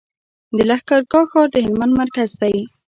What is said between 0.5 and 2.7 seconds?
د لښکرګاه ښار د هلمند مرکز دی